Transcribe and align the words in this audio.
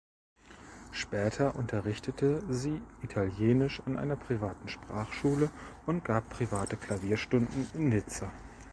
Später 0.91 1.53
unterrichtete 1.55 2.41
sie 2.51 2.81
Italienisch 3.03 3.83
in 3.85 3.97
einer 3.97 4.15
privaten 4.15 4.67
Sprachschule 4.67 5.51
und 5.85 6.03
gab 6.03 6.27
private 6.31 6.75
Klavierstunden 6.75 7.69
in 7.75 7.89
Nizza. 7.89 8.31